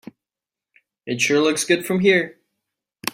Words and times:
It 1.05 1.21
sure 1.21 1.41
looks 1.43 1.63
good 1.63 1.85
from 1.85 1.99
here. 1.99 2.39